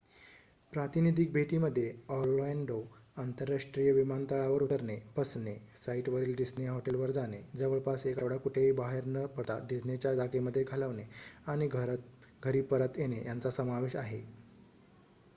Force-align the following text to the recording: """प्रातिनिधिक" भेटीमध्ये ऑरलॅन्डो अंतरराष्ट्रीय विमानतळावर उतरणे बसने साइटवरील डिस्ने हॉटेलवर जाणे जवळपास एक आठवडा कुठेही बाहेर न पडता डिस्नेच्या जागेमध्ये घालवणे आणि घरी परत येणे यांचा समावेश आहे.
"""प्रातिनिधिक" 0.73 1.31
भेटीमध्ये 1.33 1.83
ऑरलॅन्डो 2.09 2.77
अंतरराष्ट्रीय 3.17 3.91
विमानतळावर 3.91 4.61
उतरणे 4.63 4.95
बसने 5.17 5.53
साइटवरील 5.75 6.33
डिस्ने 6.35 6.65
हॉटेलवर 6.67 7.11
जाणे 7.11 7.41
जवळपास 7.55 8.05
एक 8.05 8.17
आठवडा 8.17 8.37
कुठेही 8.39 8.71
बाहेर 8.81 9.05
न 9.07 9.25
पडता 9.37 9.59
डिस्नेच्या 9.69 10.13
जागेमध्ये 10.15 10.63
घालवणे 10.63 11.07
आणि 11.47 11.67
घरी 11.67 12.61
परत 12.63 12.97
येणे 12.97 13.23
यांचा 13.25 13.51
समावेश 13.51 13.95
आहे. 13.95 14.21